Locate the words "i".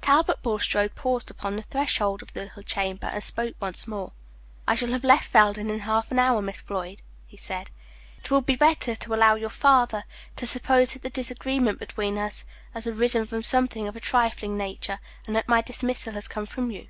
4.66-4.74